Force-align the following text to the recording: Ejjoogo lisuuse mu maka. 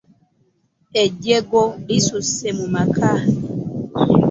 Ejjoogo 1.01 1.61
lisuuse 1.87 2.47
mu 2.57 2.65
maka. 2.75 3.09